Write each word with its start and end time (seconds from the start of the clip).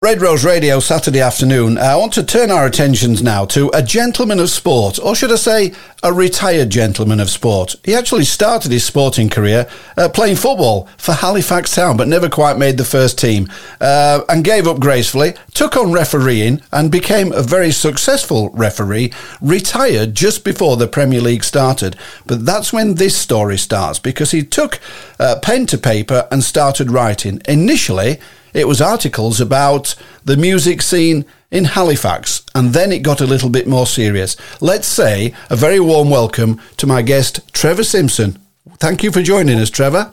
Red 0.00 0.22
Rose 0.22 0.44
Radio 0.44 0.78
Saturday 0.78 1.20
afternoon. 1.20 1.76
I 1.76 1.96
want 1.96 2.12
to 2.12 2.22
turn 2.22 2.52
our 2.52 2.64
attentions 2.66 3.20
now 3.20 3.44
to 3.46 3.68
a 3.74 3.82
gentleman 3.82 4.38
of 4.38 4.48
sport, 4.48 4.96
or 5.00 5.16
should 5.16 5.32
I 5.32 5.34
say, 5.34 5.74
a 6.04 6.12
retired 6.12 6.70
gentleman 6.70 7.18
of 7.18 7.28
sport. 7.28 7.74
He 7.84 7.96
actually 7.96 8.22
started 8.22 8.70
his 8.70 8.84
sporting 8.84 9.28
career 9.28 9.68
uh, 9.96 10.08
playing 10.08 10.36
football 10.36 10.88
for 10.98 11.14
Halifax 11.14 11.74
Town, 11.74 11.96
but 11.96 12.06
never 12.06 12.28
quite 12.28 12.58
made 12.58 12.76
the 12.76 12.84
first 12.84 13.18
team, 13.18 13.48
uh, 13.80 14.20
and 14.28 14.44
gave 14.44 14.68
up 14.68 14.78
gracefully, 14.78 15.34
took 15.52 15.76
on 15.76 15.90
refereeing, 15.90 16.62
and 16.70 16.92
became 16.92 17.32
a 17.32 17.42
very 17.42 17.72
successful 17.72 18.50
referee, 18.50 19.12
retired 19.40 20.14
just 20.14 20.44
before 20.44 20.76
the 20.76 20.86
Premier 20.86 21.20
League 21.20 21.42
started. 21.42 21.96
But 22.24 22.46
that's 22.46 22.72
when 22.72 22.94
this 22.94 23.16
story 23.16 23.58
starts, 23.58 23.98
because 23.98 24.30
he 24.30 24.44
took 24.44 24.78
uh, 25.18 25.40
pen 25.42 25.66
to 25.66 25.76
paper 25.76 26.28
and 26.30 26.44
started 26.44 26.92
writing. 26.92 27.42
Initially, 27.48 28.20
it 28.54 28.66
was 28.66 28.80
articles 28.80 29.40
about 29.40 29.94
the 30.24 30.36
music 30.36 30.82
scene 30.82 31.24
in 31.50 31.64
Halifax, 31.64 32.44
and 32.54 32.72
then 32.72 32.92
it 32.92 33.02
got 33.02 33.20
a 33.20 33.26
little 33.26 33.48
bit 33.48 33.66
more 33.66 33.86
serious. 33.86 34.36
Let's 34.60 34.86
say 34.86 35.34
a 35.48 35.56
very 35.56 35.80
warm 35.80 36.10
welcome 36.10 36.60
to 36.76 36.86
my 36.86 37.02
guest, 37.02 37.40
Trevor 37.52 37.84
Simpson. 37.84 38.38
Thank 38.78 39.02
you 39.02 39.10
for 39.10 39.22
joining 39.22 39.58
us, 39.58 39.70
Trevor. 39.70 40.12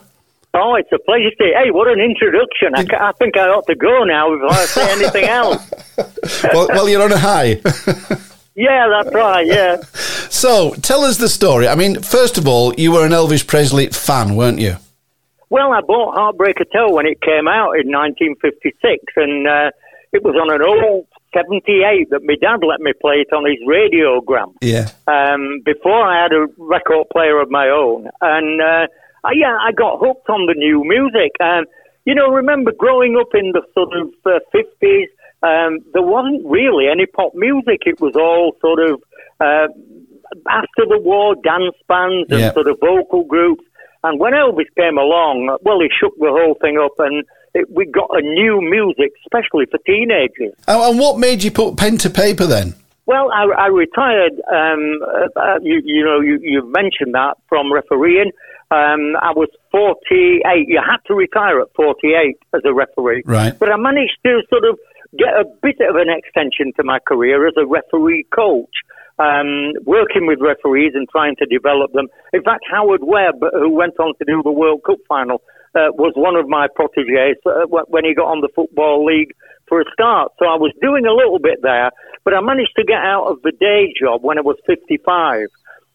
Oh, 0.54 0.74
it's 0.76 0.90
a 0.90 0.98
pleasure 0.98 1.30
to. 1.30 1.44
Hey, 1.44 1.70
what 1.70 1.86
an 1.88 2.00
introduction! 2.00 2.74
I, 2.74 3.08
I 3.08 3.12
think 3.12 3.36
I 3.36 3.46
ought 3.48 3.66
to 3.66 3.74
go 3.74 4.04
now 4.04 4.30
before 4.32 4.52
I 4.52 4.64
say 4.64 4.92
anything 4.92 5.24
else. 5.24 5.70
well, 6.54 6.66
well, 6.70 6.88
you're 6.88 7.02
on 7.02 7.12
a 7.12 7.18
high. 7.18 7.60
yeah, 8.54 8.88
that's 8.88 9.14
right. 9.14 9.46
Yeah. 9.46 9.82
So, 10.30 10.74
tell 10.80 11.04
us 11.04 11.18
the 11.18 11.28
story. 11.28 11.68
I 11.68 11.74
mean, 11.74 12.00
first 12.00 12.38
of 12.38 12.48
all, 12.48 12.72
you 12.74 12.92
were 12.92 13.04
an 13.04 13.12
Elvis 13.12 13.46
Presley 13.46 13.88
fan, 13.88 14.34
weren't 14.34 14.58
you? 14.58 14.76
Well, 15.48 15.72
I 15.72 15.80
bought 15.80 16.14
Heartbreak 16.14 16.58
Hotel 16.58 16.92
when 16.92 17.06
it 17.06 17.20
came 17.20 17.46
out 17.46 17.78
in 17.78 17.90
1956, 17.92 19.04
and 19.16 19.46
uh, 19.46 19.70
it 20.12 20.24
was 20.24 20.34
on 20.34 20.52
an 20.52 20.62
old 20.62 21.06
78 21.32 22.10
that 22.10 22.24
my 22.24 22.34
dad 22.40 22.66
let 22.66 22.80
me 22.80 22.92
play 23.00 23.22
it 23.22 23.32
on 23.32 23.44
his 23.46 23.60
radiogram. 23.66 24.54
Yeah. 24.60 24.90
Um, 25.06 25.62
before 25.64 26.02
I 26.02 26.22
had 26.22 26.32
a 26.32 26.46
record 26.58 27.06
player 27.12 27.40
of 27.40 27.50
my 27.50 27.68
own, 27.68 28.08
and 28.20 28.60
uh, 28.60 28.86
I, 29.24 29.32
yeah, 29.34 29.56
I 29.60 29.72
got 29.72 29.98
hooked 30.00 30.28
on 30.28 30.46
the 30.46 30.54
new 30.54 30.82
music. 30.84 31.32
And 31.38 31.66
you 32.04 32.14
know, 32.14 32.28
remember 32.30 32.72
growing 32.72 33.16
up 33.20 33.34
in 33.34 33.52
the 33.52 33.62
sort 33.74 33.92
of 33.94 34.08
uh, 34.24 34.38
50s, 34.54 35.10
um, 35.42 35.80
there 35.92 36.02
wasn't 36.02 36.46
really 36.46 36.88
any 36.88 37.06
pop 37.06 37.34
music. 37.34 37.82
It 37.84 38.00
was 38.00 38.16
all 38.16 38.56
sort 38.60 38.80
of 38.80 39.02
uh, 39.40 39.68
after 40.48 40.86
the 40.88 40.98
war 40.98 41.34
dance 41.34 41.76
bands 41.88 42.30
and 42.30 42.40
yeah. 42.40 42.52
sort 42.52 42.68
of 42.68 42.78
vocal 42.80 43.24
groups. 43.24 43.64
And 44.06 44.20
when 44.20 44.34
Elvis 44.34 44.70
came 44.78 44.98
along, 44.98 45.58
well, 45.62 45.80
he 45.80 45.88
shook 46.00 46.14
the 46.18 46.30
whole 46.30 46.54
thing 46.60 46.78
up 46.78 46.94
and 46.98 47.24
it, 47.54 47.66
we 47.70 47.86
got 47.86 48.08
a 48.12 48.22
new 48.22 48.60
music, 48.60 49.12
especially 49.26 49.66
for 49.66 49.78
teenagers. 49.84 50.54
Oh, 50.68 50.90
and 50.90 51.00
what 51.00 51.18
made 51.18 51.42
you 51.42 51.50
put 51.50 51.76
pen 51.76 51.98
to 51.98 52.10
paper 52.10 52.46
then? 52.46 52.74
Well, 53.06 53.30
I, 53.32 53.46
I 53.58 53.66
retired. 53.66 54.32
Um, 54.46 55.00
uh, 55.02 55.40
uh 55.40 55.58
you, 55.62 55.80
you, 55.84 56.04
know, 56.04 56.20
you, 56.20 56.38
you, 56.40 56.62
mentioned 56.70 57.14
that 57.14 57.34
from 57.48 57.72
refereeing. 57.72 58.30
Um, 58.70 59.16
I 59.22 59.32
was 59.34 59.48
48. 59.72 60.68
You 60.68 60.80
had 60.84 60.98
to 61.06 61.14
retire 61.14 61.60
at 61.60 61.68
48 61.74 62.38
as 62.54 62.62
a 62.64 62.74
referee. 62.74 63.22
Right. 63.24 63.58
But 63.58 63.72
I 63.72 63.76
managed 63.76 64.18
to 64.24 64.42
sort 64.50 64.64
of 64.64 64.78
get 65.18 65.34
a 65.34 65.44
bit 65.62 65.76
of 65.80 65.96
an 65.96 66.10
extension 66.10 66.72
to 66.76 66.84
my 66.84 66.98
career 66.98 67.46
as 67.46 67.54
a 67.56 67.66
referee 67.66 68.26
coach 68.34 68.74
um, 69.18 69.72
working 69.84 70.26
with 70.26 70.38
referees 70.40 70.92
and 70.94 71.08
trying 71.08 71.36
to 71.36 71.46
develop 71.46 71.92
them. 71.92 72.08
In 72.32 72.42
fact, 72.42 72.64
Howard 72.70 73.02
Webb, 73.02 73.42
who 73.52 73.70
went 73.70 73.98
on 73.98 74.14
to 74.18 74.24
do 74.24 74.42
the 74.42 74.52
World 74.52 74.82
Cup 74.84 74.98
final, 75.08 75.42
uh, 75.74 75.92
was 75.92 76.12
one 76.16 76.36
of 76.36 76.48
my 76.48 76.68
proteges 76.74 77.36
uh, 77.46 77.66
when 77.88 78.04
he 78.04 78.14
got 78.14 78.28
on 78.28 78.40
the 78.40 78.48
Football 78.54 79.04
League 79.04 79.34
for 79.68 79.80
a 79.80 79.84
start. 79.92 80.32
So 80.38 80.46
I 80.46 80.56
was 80.56 80.72
doing 80.80 81.06
a 81.06 81.12
little 81.12 81.38
bit 81.38 81.60
there, 81.62 81.90
but 82.24 82.34
I 82.34 82.40
managed 82.40 82.76
to 82.76 82.84
get 82.84 82.98
out 82.98 83.26
of 83.26 83.42
the 83.42 83.52
day 83.52 83.92
job 83.98 84.22
when 84.22 84.38
I 84.38 84.42
was 84.42 84.56
55. 84.66 85.48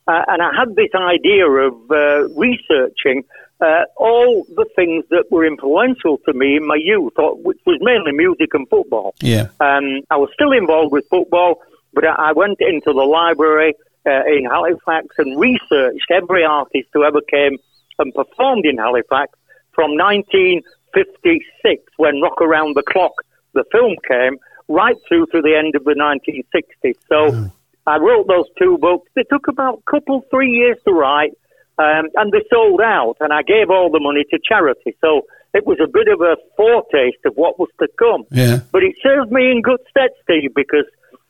Uh, 0.08 0.22
and 0.28 0.42
I 0.42 0.50
had 0.58 0.76
this 0.76 0.90
idea 0.96 1.48
of 1.48 1.74
uh, 1.90 2.28
researching 2.36 3.24
uh, 3.62 3.86
all 3.96 4.44
the 4.56 4.66
things 4.76 5.06
that 5.10 5.26
were 5.30 5.46
influential 5.46 6.18
to 6.26 6.34
me 6.34 6.58
in 6.58 6.66
my 6.66 6.78
youth, 6.82 7.14
which 7.18 7.60
was 7.66 7.78
mainly 7.82 8.12
music 8.12 8.54
and 8.54 8.68
football. 8.68 9.14
Yeah. 9.22 9.50
Um, 9.60 10.02
I 10.10 10.18
was 10.18 10.30
still 10.34 10.52
involved 10.52 10.92
with 10.92 11.08
football, 11.10 11.62
but 11.94 12.06
I 12.06 12.32
went 12.34 12.60
into 12.60 12.94
the 12.94 13.04
library 13.04 13.76
uh, 14.06 14.24
in 14.26 14.46
Halifax 14.46 15.08
and 15.18 15.40
researched 15.40 16.10
every 16.12 16.44
artist 16.44 16.90
who 16.94 17.04
ever 17.04 17.22
came 17.22 17.58
and 18.00 18.14
performed 18.14 18.66
in 18.66 18.78
Halifax 18.78 19.38
from 19.74 19.92
1956, 19.98 21.84
when 21.98 22.22
Rock 22.22 22.42
Around 22.42 22.76
the 22.76 22.84
Clock, 22.84 23.14
the 23.54 23.64
film 23.72 23.96
came, 24.08 24.38
right 24.68 24.98
through 25.08 25.28
to 25.28 25.42
the 25.42 25.56
end 25.56 25.76
of 25.76 25.84
the 25.84 25.94
1960s. 25.96 26.98
So 27.08 27.32
mm. 27.32 27.52
I 27.86 27.98
wrote 27.98 28.28
those 28.28 28.48
two 28.58 28.78
books. 28.78 29.10
They 29.16 29.24
took 29.24 29.48
about 29.48 29.80
a 29.80 29.92
couple, 29.92 30.26
three 30.30 30.52
years 30.52 30.78
to 30.86 30.94
write, 30.94 31.34
um, 31.78 32.10
and 32.16 32.32
they 32.32 32.44
sold 32.50 32.82
out, 32.82 33.18
and 33.20 33.34
I 33.34 33.42
gave 33.44 33.70
all 33.70 33.90
the 33.92 34.00
money 34.00 34.24
to 34.32 34.40
charity. 34.44 34.96
So 35.02 35.26
it 35.54 35.66
was 35.66 35.80
a 35.82 35.88
bit 35.88 36.08
of 36.08 36.22
a 36.22 36.38
foretaste 36.56 37.26
of 37.26 37.36
what 37.36 37.60
was 37.60 37.70
to 37.80 37.88
come. 37.98 38.24
Yeah. 38.32 38.60
But 38.72 38.84
it 38.84 38.96
served 39.02 39.32
me 39.32 39.52
in 39.52 39.62
good 39.62 39.80
stead, 39.90 40.12
Steve, 40.24 40.54
because 40.56 40.86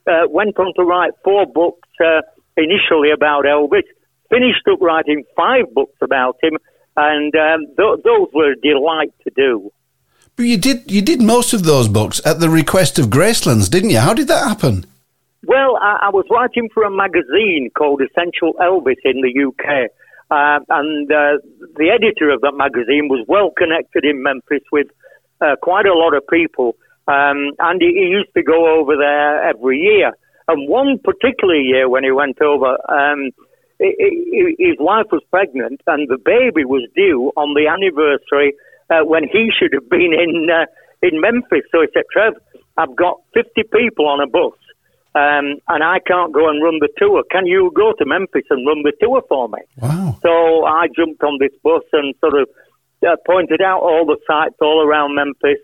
uh, 0.07 0.27
went 0.29 0.57
on 0.57 0.73
to 0.75 0.83
write 0.83 1.11
four 1.23 1.45
books 1.45 1.89
uh, 2.03 2.21
initially 2.57 3.11
about 3.11 3.45
Elvis, 3.45 3.83
finished 4.29 4.67
up 4.71 4.81
writing 4.81 5.23
five 5.35 5.71
books 5.73 5.97
about 6.01 6.37
him, 6.41 6.57
and 6.97 7.33
um, 7.35 7.65
th- 7.77 8.03
those 8.03 8.27
were 8.33 8.51
a 8.51 8.55
delight 8.55 9.13
to 9.23 9.31
do. 9.35 9.71
But 10.35 10.43
you 10.43 10.57
did 10.57 10.89
you 10.89 11.01
did 11.01 11.21
most 11.21 11.53
of 11.53 11.63
those 11.63 11.87
books 11.87 12.21
at 12.25 12.39
the 12.39 12.49
request 12.49 12.97
of 12.97 13.07
Gracelands, 13.07 13.69
didn't 13.69 13.89
you? 13.91 13.99
How 13.99 14.13
did 14.13 14.27
that 14.29 14.47
happen? 14.47 14.85
Well, 15.45 15.77
I, 15.81 16.07
I 16.07 16.09
was 16.09 16.25
writing 16.29 16.69
for 16.73 16.83
a 16.83 16.91
magazine 16.91 17.69
called 17.75 18.01
Essential 18.01 18.53
Elvis 18.53 19.01
in 19.03 19.21
the 19.21 19.33
UK, 19.47 19.91
uh, 20.29 20.59
and 20.69 21.11
uh, 21.11 21.37
the 21.75 21.89
editor 21.89 22.29
of 22.29 22.41
that 22.41 22.53
magazine 22.53 23.09
was 23.09 23.25
well 23.27 23.51
connected 23.51 24.05
in 24.05 24.21
Memphis 24.23 24.63
with 24.71 24.87
uh, 25.41 25.55
quite 25.61 25.85
a 25.85 25.93
lot 25.93 26.15
of 26.15 26.25
people. 26.27 26.75
Um, 27.07 27.51
and 27.59 27.81
he, 27.81 27.87
he, 27.87 28.07
used 28.13 28.29
to 28.35 28.43
go 28.43 28.79
over 28.79 28.95
there 28.95 29.43
every 29.49 29.79
year. 29.79 30.11
And 30.47 30.69
one 30.69 30.99
particular 31.03 31.55
year 31.55 31.89
when 31.89 32.03
he 32.03 32.11
went 32.11 32.41
over, 32.41 32.77
um, 32.89 33.31
his 33.79 34.77
wife 34.79 35.07
was 35.11 35.23
pregnant 35.31 35.81
and 35.87 36.07
the 36.07 36.17
baby 36.17 36.63
was 36.65 36.87
due 36.95 37.31
on 37.35 37.55
the 37.55 37.67
anniversary 37.67 38.53
uh, 38.89 39.03
when 39.03 39.23
he 39.23 39.49
should 39.57 39.73
have 39.73 39.89
been 39.89 40.13
in 40.13 40.47
uh, 40.49 40.65
in 41.01 41.19
Memphis. 41.19 41.65
So 41.71 41.81
he 41.81 41.87
said, 41.93 42.03
Trev, 42.13 42.33
I've 42.77 42.95
got 42.95 43.21
50 43.33 43.63
people 43.73 44.07
on 44.07 44.21
a 44.21 44.27
bus 44.27 44.53
um, 45.13 45.59
and 45.67 45.83
I 45.83 45.99
can't 45.99 46.31
go 46.31 46.47
and 46.47 46.63
run 46.63 46.79
the 46.79 46.89
tour. 46.97 47.23
Can 47.29 47.45
you 47.45 47.71
go 47.75 47.91
to 47.97 48.05
Memphis 48.05 48.47
and 48.49 48.65
run 48.65 48.83
the 48.83 48.93
tour 49.01 49.21
for 49.27 49.49
me? 49.49 49.59
Wow. 49.77 50.17
So 50.21 50.65
I 50.65 50.87
jumped 50.95 51.23
on 51.23 51.37
this 51.39 51.51
bus 51.63 51.83
and 51.91 52.15
sort 52.21 52.39
of 52.39 52.47
uh, 53.03 53.17
pointed 53.25 53.61
out 53.61 53.81
all 53.81 54.05
the 54.05 54.17
sites 54.25 54.55
all 54.61 54.85
around 54.85 55.15
Memphis 55.15 55.59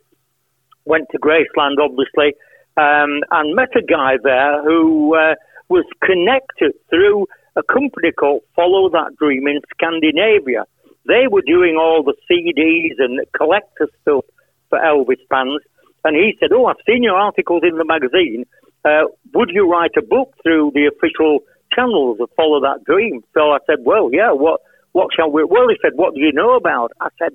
went 0.88 1.08
to 1.12 1.20
Graceland, 1.20 1.78
obviously, 1.80 2.34
um, 2.78 3.22
and 3.31 3.56
met 3.56 3.75
a 3.75 3.81
guy 3.81 4.18
there 4.24 4.64
who 4.64 5.16
uh, 5.16 5.36
was 5.70 5.86
connected 6.02 6.74
through 6.90 7.25
a 7.56 7.64
company 7.64 8.12
called 8.12 8.44
Follow 8.56 8.90
That 8.90 9.16
Dream 9.18 9.47
in 9.47 9.59
Scandinavia. 9.74 10.66
They 11.08 11.28
were 11.30 11.42
doing 11.42 11.76
all 11.76 12.03
the 12.03 12.16
CDs 12.30 12.96
and 13.00 13.20
collector 13.36 13.90
stuff 14.02 14.26
for 14.70 14.80
Elvis 14.80 15.24
fans. 15.30 15.62
And 16.03 16.16
he 16.16 16.38
said, 16.40 16.50
Oh, 16.53 16.66
I've 16.66 16.84
seen 16.86 17.03
your 17.03 17.16
articles 17.16 17.64
in 17.64 17.78
the 17.78 17.86
magazine. 17.86 18.46
Uh, 18.86 19.09
would 19.34 19.50
you 19.52 19.70
write 19.70 19.97
a 19.97 20.02
book 20.02 20.34
through 20.44 20.72
the 20.74 20.86
official 20.86 21.40
channels 21.74 22.20
of 22.22 22.30
Follow 22.36 22.62
That 22.62 22.84
Dream? 22.86 23.24
So 23.34 23.52
I 23.52 23.58
said, 23.66 23.80
Well, 23.84 24.09
yeah, 24.14 24.31
what, 24.31 24.62
what 24.92 25.09
shall 25.16 25.31
we? 25.31 25.44
Well, 25.44 25.68
he 25.70 25.76
said, 25.81 25.94
What 25.96 26.14
do 26.14 26.22
you 26.22 26.31
know 26.31 26.56
about? 26.56 26.92
I 27.02 27.09
said, 27.18 27.34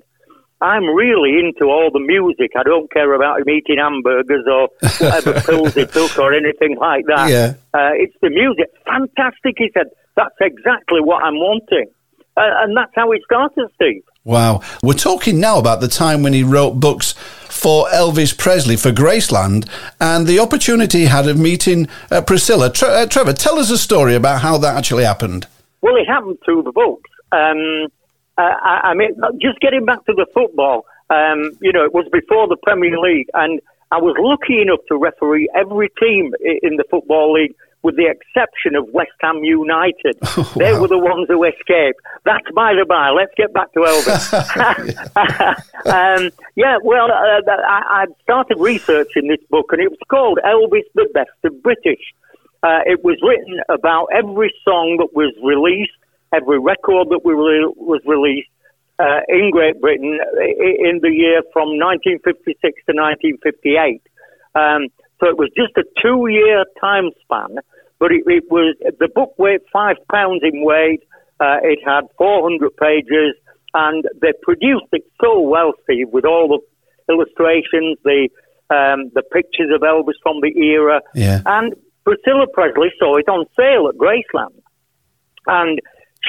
I'm 0.61 0.85
really 0.85 1.39
into 1.39 1.65
all 1.65 1.89
the 1.91 1.99
music. 1.99 2.51
I 2.57 2.63
don't 2.63 2.91
care 2.91 3.13
about 3.13 3.41
him 3.41 3.49
eating 3.49 3.77
hamburgers 3.77 4.45
or 4.47 4.69
whatever 4.99 5.41
pills 5.41 5.73
he 5.73 5.85
took 5.85 6.17
or 6.17 6.33
anything 6.33 6.77
like 6.79 7.05
that. 7.07 7.29
Yeah. 7.29 7.53
Uh, 7.73 7.91
it's 7.93 8.15
the 8.21 8.29
music. 8.29 8.71
Fantastic, 8.85 9.55
he 9.57 9.69
said. 9.73 9.87
That's 10.15 10.35
exactly 10.39 11.01
what 11.01 11.23
I'm 11.23 11.35
wanting. 11.35 11.87
Uh, 12.35 12.41
and 12.61 12.75
that's 12.77 12.91
how 12.95 13.11
it 13.11 13.21
started, 13.25 13.69
Steve. 13.75 14.03
Wow. 14.23 14.61
We're 14.81 14.93
talking 14.93 15.39
now 15.39 15.59
about 15.59 15.81
the 15.81 15.87
time 15.87 16.23
when 16.23 16.33
he 16.33 16.43
wrote 16.43 16.79
books 16.79 17.11
for 17.11 17.87
Elvis 17.89 18.35
Presley 18.37 18.77
for 18.77 18.91
Graceland 18.91 19.69
and 19.99 20.25
the 20.25 20.39
opportunity 20.39 20.99
he 20.99 21.05
had 21.05 21.27
of 21.27 21.37
meeting 21.37 21.87
uh, 22.09 22.21
Priscilla. 22.21 22.71
Tre- 22.71 23.03
uh, 23.03 23.05
Trevor, 23.05 23.33
tell 23.33 23.59
us 23.59 23.69
a 23.69 23.77
story 23.77 24.15
about 24.15 24.41
how 24.41 24.57
that 24.59 24.75
actually 24.75 25.03
happened. 25.03 25.45
Well, 25.81 25.97
it 25.97 26.05
happened 26.05 26.37
through 26.45 26.63
the 26.63 26.71
books. 26.71 27.09
Um, 27.31 27.87
uh, 28.37 28.41
I, 28.41 28.91
I, 28.91 28.93
mean, 28.93 29.15
just 29.41 29.59
getting 29.59 29.85
back 29.85 30.05
to 30.05 30.13
the 30.13 30.25
football, 30.33 30.85
um, 31.09 31.51
you 31.61 31.71
know, 31.71 31.83
it 31.83 31.93
was 31.93 32.07
before 32.11 32.47
the 32.47 32.57
Premier 32.63 32.97
League, 32.97 33.27
and 33.33 33.61
I 33.91 33.97
was 33.97 34.15
lucky 34.17 34.61
enough 34.61 34.79
to 34.87 34.97
referee 34.97 35.49
every 35.55 35.89
team 35.99 36.33
in 36.41 36.77
the 36.77 36.83
Football 36.89 37.33
League 37.33 37.55
with 37.83 37.97
the 37.97 38.07
exception 38.07 38.75
of 38.75 38.87
West 38.93 39.11
Ham 39.21 39.43
United. 39.43 40.17
Oh, 40.35 40.51
they 40.55 40.73
were 40.73 40.87
the 40.87 40.97
ones 40.97 41.27
who 41.29 41.43
escaped. 41.43 41.99
That's 42.25 42.49
by 42.55 42.73
the 42.73 42.85
by. 42.87 43.09
Let's 43.09 43.33
get 43.37 43.53
back 43.53 43.71
to 43.73 43.81
Elvis. 43.81 44.33
um, 45.85 46.31
yeah, 46.55 46.77
well, 46.83 47.11
uh, 47.11 47.41
I, 47.47 48.03
I 48.03 48.05
started 48.23 48.57
researching 48.59 49.27
this 49.27 49.45
book, 49.49 49.67
and 49.71 49.81
it 49.81 49.91
was 49.91 49.99
called 50.09 50.39
Elvis: 50.43 50.89
The 50.95 51.07
Best 51.13 51.37
of 51.43 51.61
British. 51.61 52.01
Uh, 52.63 52.79
it 52.85 53.03
was 53.03 53.17
written 53.21 53.59
about 53.69 54.07
every 54.11 54.53
song 54.65 54.97
that 54.99 55.13
was 55.13 55.33
released, 55.43 55.91
every 56.35 56.59
record 56.59 57.09
that 57.09 57.21
we 57.23 57.33
re- 57.33 57.71
was 57.77 58.01
released 58.05 58.49
uh, 58.99 59.21
in 59.27 59.49
Great 59.51 59.79
Britain 59.81 60.19
in 60.39 60.99
the 61.01 61.09
year 61.11 61.41
from 61.51 61.77
1956 61.79 62.59
to 62.61 62.93
1958. 62.93 64.01
Um, 64.55 64.87
so 65.19 65.27
it 65.29 65.37
was 65.37 65.49
just 65.55 65.73
a 65.77 65.83
two-year 66.01 66.65
time 66.79 67.09
span, 67.23 67.57
but 67.99 68.11
it, 68.11 68.23
it 68.27 68.43
was 68.49 68.75
the 68.99 69.07
book 69.13 69.33
weighed 69.37 69.61
five 69.71 69.95
pounds 70.11 70.41
in 70.43 70.63
weight. 70.63 71.01
Uh, 71.39 71.57
it 71.63 71.79
had 71.85 72.01
400 72.17 72.75
pages, 72.77 73.35
and 73.73 74.03
they 74.21 74.33
produced 74.41 74.85
it 74.91 75.03
so 75.21 75.39
well, 75.41 75.73
Steve, 75.83 76.09
with 76.11 76.25
all 76.25 76.47
the 76.47 77.13
illustrations, 77.13 77.97
the 78.03 78.29
um, 78.69 79.11
the 79.13 79.21
pictures 79.21 79.69
of 79.73 79.81
Elvis 79.81 80.17
from 80.23 80.39
the 80.41 80.51
era, 80.57 81.01
Yeah. 81.13 81.41
and 81.45 81.73
Priscilla 82.05 82.47
Presley 82.53 82.91
saw 82.97 83.17
it 83.17 83.27
on 83.29 83.45
sale 83.55 83.87
at 83.87 83.95
Graceland, 83.95 84.55
and 85.47 85.79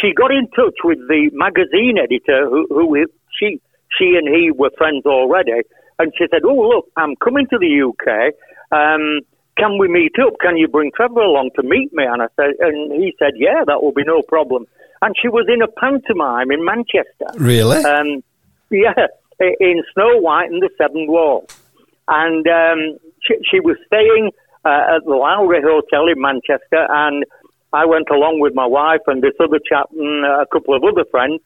she 0.01 0.13
got 0.15 0.31
in 0.31 0.49
touch 0.49 0.79
with 0.83 0.99
the 1.09 1.31
magazine 1.33 1.99
editor, 1.99 2.49
who, 2.49 2.67
who 2.69 3.07
she 3.39 3.61
she 3.97 4.17
and 4.19 4.27
he 4.27 4.51
were 4.51 4.71
friends 4.77 5.07
already, 5.07 5.63
and 5.99 6.13
she 6.19 6.27
said, 6.31 6.43
"Oh 6.45 6.69
look, 6.69 6.87
I'm 6.97 7.17
coming 7.17 7.47
to 7.51 7.59
the 7.59 7.83
UK. 7.83 8.35
Um, 8.73 9.21
can 9.57 9.79
we 9.79 9.87
meet 9.87 10.19
up? 10.21 10.35
Can 10.41 10.57
you 10.57 10.67
bring 10.67 10.91
Trevor 10.97 11.21
along 11.21 11.51
to 11.57 11.63
meet 11.63 11.93
me?" 11.93 12.05
And 12.05 12.23
I 12.23 12.27
said, 12.37 12.55
and 12.61 12.93
he 12.93 13.15
said, 13.19 13.33
"Yeah, 13.37 13.63
that 13.67 13.83
will 13.83 13.93
be 13.93 14.05
no 14.05 14.23
problem." 14.23 14.67
And 15.03 15.15
she 15.21 15.29
was 15.29 15.47
in 15.49 15.63
a 15.63 15.69
pantomime 15.69 16.51
in 16.51 16.65
Manchester. 16.65 17.29
Really? 17.37 17.85
Um, 17.85 18.25
yeah, 18.71 19.07
in 19.39 19.83
Snow 19.93 20.19
White 20.19 20.51
and 20.51 20.63
the 20.63 20.71
Seven 20.79 21.07
Dwarfs. 21.07 21.61
And 22.09 22.47
um, 22.47 22.99
she, 23.21 23.35
she 23.51 23.61
was 23.61 23.77
staying 23.87 24.31
uh, 24.65 24.97
at 24.97 25.05
the 25.05 25.15
Lowry 25.15 25.61
Hotel 25.63 26.09
in 26.09 26.21
Manchester, 26.21 26.87
and 26.89 27.25
I 27.75 27.85
went 27.85 28.09
along 28.11 28.39
with 28.41 28.55
my 28.55 28.67
wife 28.67 29.01
and 29.07 29.23
this 29.23 29.35
other 29.41 29.59
chap 29.69 29.91
and 29.93 30.25
a 30.25 30.47
couple 30.53 30.75
of 30.75 30.85
other 30.85 31.05
friends, 31.11 31.41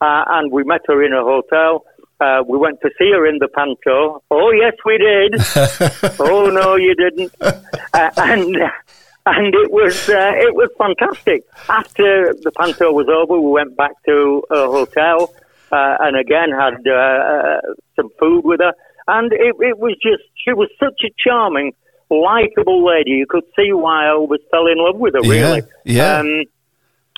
uh, 0.00 0.24
and 0.28 0.52
we 0.52 0.62
met 0.64 0.82
her 0.86 1.02
in 1.04 1.12
a 1.12 1.22
hotel. 1.22 1.84
Uh, 2.20 2.42
we 2.48 2.56
went 2.56 2.80
to 2.82 2.90
see 2.98 3.10
her 3.10 3.26
in 3.26 3.38
the 3.38 3.48
panto. 3.48 4.22
Oh 4.30 4.52
yes, 4.52 4.74
we 4.84 4.96
did. 4.98 5.34
oh 6.20 6.50
no, 6.50 6.76
you 6.76 6.94
didn't. 6.94 7.34
Uh, 7.40 8.10
and 8.16 8.56
and 9.26 9.54
it 9.54 9.70
was 9.72 10.08
uh, 10.08 10.32
it 10.36 10.54
was 10.54 10.70
fantastic. 10.78 11.42
After 11.68 12.34
the 12.34 12.52
panto 12.52 12.92
was 12.92 13.08
over, 13.08 13.40
we 13.40 13.50
went 13.50 13.76
back 13.76 13.92
to 14.06 14.42
a 14.50 14.66
hotel 14.66 15.34
uh, 15.72 15.96
and 16.00 16.16
again 16.16 16.50
had 16.50 16.78
uh, 16.86 16.94
uh, 16.94 17.60
some 17.96 18.10
food 18.20 18.44
with 18.44 18.60
her. 18.60 18.72
And 19.08 19.32
it, 19.32 19.56
it 19.58 19.78
was 19.78 19.96
just 20.02 20.22
she 20.44 20.52
was 20.52 20.68
such 20.78 21.00
a 21.04 21.10
charming, 21.18 21.72
likable 22.12 22.84
lady. 22.84 23.12
You 23.12 23.26
could 23.28 23.44
see 23.56 23.72
why 23.72 24.06
I 24.06 24.10
always 24.10 24.40
fell 24.50 24.66
in 24.66 24.78
love 24.78 24.96
with 24.96 25.14
her. 25.14 25.20
Really. 25.20 25.62
yeah. 25.84 26.18
Um, 26.18 26.44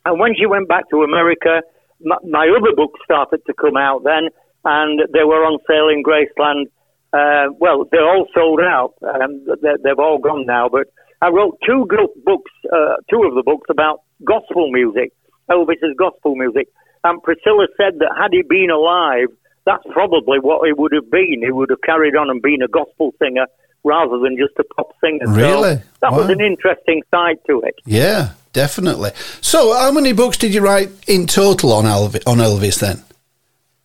and 0.04 0.20
when 0.20 0.34
she 0.36 0.46
went 0.46 0.68
back 0.68 0.88
to 0.90 1.02
America, 1.02 1.62
my, 2.00 2.16
my 2.28 2.48
other 2.48 2.74
books 2.76 3.00
started 3.04 3.40
to 3.46 3.54
come 3.54 3.76
out 3.76 4.04
then, 4.04 4.28
and 4.64 5.00
they 5.12 5.24
were 5.24 5.44
on 5.44 5.58
sale 5.66 5.88
in 5.88 6.02
Graceland. 6.02 6.66
Uh, 7.12 7.52
well, 7.58 7.84
they're 7.90 8.06
all 8.06 8.26
sold 8.34 8.60
out. 8.60 8.94
Um, 9.02 9.46
they, 9.62 9.76
they've 9.82 9.98
all 9.98 10.18
gone 10.18 10.46
now. 10.46 10.68
But 10.68 10.88
I 11.22 11.28
wrote 11.28 11.58
two 11.66 11.86
books, 12.24 12.50
uh, 12.72 12.96
two 13.10 13.22
of 13.22 13.34
the 13.34 13.42
books 13.44 13.68
about 13.70 14.02
gospel 14.24 14.70
music, 14.70 15.12
Elvis's 15.50 15.96
gospel 15.96 16.34
music. 16.34 16.68
And 17.04 17.22
Priscilla 17.22 17.66
said 17.76 18.00
that 18.00 18.12
had 18.18 18.32
he 18.32 18.42
been 18.42 18.70
alive, 18.70 19.28
that's 19.64 19.84
probably 19.92 20.38
what 20.40 20.66
he 20.66 20.72
would 20.72 20.92
have 20.92 21.10
been. 21.10 21.40
He 21.42 21.52
would 21.52 21.70
have 21.70 21.80
carried 21.82 22.16
on 22.16 22.30
and 22.30 22.42
been 22.42 22.62
a 22.62 22.68
gospel 22.68 23.14
singer 23.22 23.46
rather 23.84 24.18
than 24.18 24.36
just 24.36 24.54
a 24.58 24.64
pop 24.74 24.92
singer. 25.00 25.26
Really? 25.26 25.76
So 25.76 25.82
that 26.00 26.12
was 26.12 26.28
an 26.30 26.40
interesting 26.40 27.02
side 27.10 27.38
to 27.46 27.60
it. 27.60 27.74
yeah, 27.84 28.30
definitely. 28.52 29.10
So, 29.40 29.74
how 29.74 29.92
many 29.92 30.12
books 30.12 30.36
did 30.36 30.54
you 30.54 30.62
write 30.62 30.90
in 31.06 31.26
total 31.26 31.72
on 31.72 31.84
Elvis, 31.84 32.22
on 32.26 32.38
Elvis 32.38 32.80
then? 32.80 33.02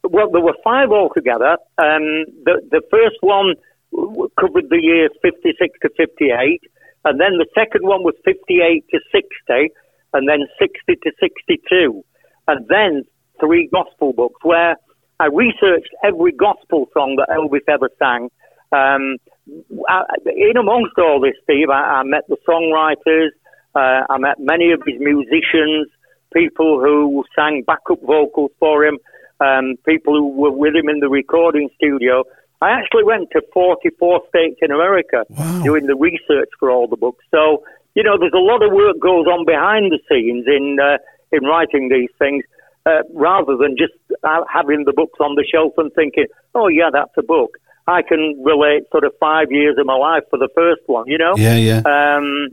Well, 0.03 0.29
there 0.31 0.41
were 0.41 0.55
five 0.63 0.91
altogether. 0.91 1.57
Um, 1.77 2.25
the 2.45 2.61
the 2.71 2.81
first 2.89 3.17
one 3.21 3.55
covered 4.39 4.69
the 4.69 4.79
years 4.81 5.11
56 5.21 5.79
to 5.81 5.89
58, 5.97 6.61
and 7.05 7.19
then 7.19 7.37
the 7.37 7.47
second 7.53 7.85
one 7.85 8.03
was 8.03 8.15
58 8.25 8.85
to 8.91 8.99
60, 9.11 9.73
and 10.13 10.27
then 10.27 10.47
60 10.57 10.95
to 11.03 11.11
62, 11.19 12.03
and 12.47 12.67
then 12.67 13.03
three 13.39 13.69
gospel 13.71 14.13
books 14.13 14.39
where 14.43 14.75
I 15.19 15.25
researched 15.25 15.93
every 16.03 16.31
gospel 16.31 16.87
song 16.93 17.17
that 17.17 17.29
Elvis 17.29 17.67
ever 17.67 17.89
sang. 17.99 18.29
Um, 18.71 19.17
I, 19.89 20.03
in 20.25 20.57
amongst 20.57 20.97
all 20.97 21.19
this, 21.19 21.33
Steve, 21.43 21.69
I, 21.69 22.01
I 22.01 22.03
met 22.03 22.27
the 22.27 22.37
songwriters. 22.47 23.29
Uh, 23.75 24.05
I 24.09 24.17
met 24.17 24.39
many 24.39 24.71
of 24.71 24.81
his 24.85 24.99
musicians, 24.99 25.87
people 26.33 26.79
who 26.79 27.23
sang 27.35 27.63
backup 27.65 28.01
vocals 28.01 28.51
for 28.59 28.85
him, 28.85 28.97
um, 29.39 29.75
people 29.87 30.13
who 30.13 30.29
were 30.29 30.51
with 30.51 30.75
him 30.75 30.89
in 30.89 30.99
the 30.99 31.09
recording 31.09 31.69
studio. 31.75 32.23
I 32.61 32.71
actually 32.71 33.05
went 33.05 33.29
to 33.31 33.41
44 33.53 34.21
states 34.27 34.57
in 34.61 34.71
America 34.71 35.23
Wow. 35.29 35.63
doing 35.63 35.87
the 35.87 35.95
research 35.95 36.49
for 36.59 36.69
all 36.69 36.87
the 36.87 36.97
books. 36.97 37.23
So, 37.31 37.63
you 37.95 38.03
know, 38.03 38.17
there's 38.19 38.33
a 38.35 38.37
lot 38.37 38.61
of 38.61 38.71
work 38.73 38.99
goes 38.99 39.25
on 39.27 39.45
behind 39.45 39.91
the 39.91 39.99
scenes 40.09 40.45
in 40.45 40.77
uh, 40.79 40.97
in 41.31 41.43
writing 41.45 41.89
these 41.89 42.09
things, 42.17 42.43
uh, 42.85 43.03
rather 43.13 43.55
than 43.55 43.77
just 43.77 43.93
having 44.51 44.83
the 44.85 44.93
books 44.93 45.19
on 45.19 45.35
the 45.35 45.45
shelf 45.49 45.73
and 45.77 45.91
thinking, 45.93 46.25
"Oh, 46.53 46.67
yeah, 46.67 46.89
that's 46.91 47.15
a 47.17 47.23
book." 47.23 47.57
I 47.89 48.01
can 48.07 48.41
relate 48.45 48.83
sort 48.91 49.03
of 49.03 49.13
five 49.19 49.47
years 49.51 49.75
of 49.79 49.85
my 49.85 49.95
life 49.95 50.23
for 50.29 50.37
the 50.37 50.49
first 50.55 50.81
one. 50.85 51.05
You 51.07 51.17
know, 51.17 51.33
Yeah, 51.37 51.55
yeah. 51.55 51.79
um, 51.85 52.49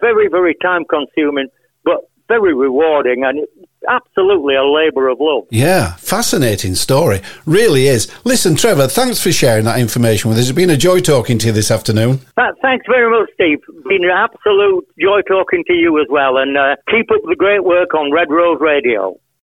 very, 0.00 0.28
very 0.28 0.54
time 0.62 0.84
consuming, 0.88 1.48
but 1.84 1.98
very 2.28 2.54
rewarding 2.54 3.24
and 3.24 3.46
absolutely 3.88 4.54
a 4.54 4.64
labour 4.64 5.08
of 5.08 5.18
love. 5.20 5.44
Yeah, 5.50 5.94
fascinating 5.96 6.74
story. 6.74 7.20
Really 7.46 7.86
is. 7.86 8.10
Listen, 8.24 8.54
Trevor, 8.56 8.88
thanks 8.88 9.20
for 9.22 9.30
sharing 9.30 9.64
that 9.66 9.78
information 9.78 10.30
with 10.30 10.38
us. 10.38 10.48
It's 10.48 10.56
been 10.56 10.70
a 10.70 10.76
joy 10.76 11.00
talking 11.00 11.36
to 11.38 11.46
you 11.48 11.52
this 11.52 11.70
afternoon. 11.70 12.18
Th- 12.38 12.54
Thanks 12.62 12.86
very 12.88 13.10
much, 13.10 13.28
Steve. 13.34 13.58
Been 13.86 14.04
an 14.04 14.10
absolute 14.10 14.86
joy 14.98 15.20
talking 15.28 15.64
to 15.66 15.74
you 15.74 16.00
as 16.00 16.06
well, 16.10 16.38
and 16.38 16.56
uh, 16.56 16.76
keep 16.90 17.10
up 17.10 17.20
the 17.28 17.36
great 17.36 17.62
work 17.64 17.92
on 17.94 18.10
Red 18.10 18.30
Rose 18.30 18.58
Radio. 18.60 19.16